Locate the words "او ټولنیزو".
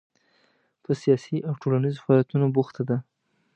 1.47-2.03